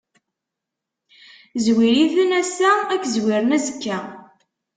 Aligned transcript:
Zzwir-iten 1.65 2.31
ass-a, 2.41 2.71
ad 2.93 2.99
k-zwiren 3.01 3.55
azekka. 3.57 3.97